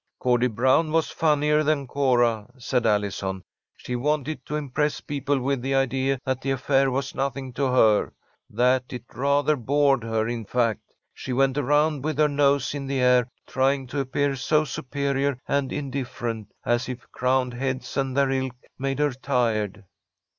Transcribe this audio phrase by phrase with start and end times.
[0.19, 3.43] '""Cordie Brown was funnier than Cora," said Allison.
[3.77, 8.11] "She wanted to impress people with the idea that the affair was nothing to her.
[8.49, 10.95] That it rather bored her, in fact.
[11.13, 15.71] She went around with her nose in the air, trying to appear so superior and
[15.71, 19.85] indifferent, as if crowned heads and their ilk made her tired."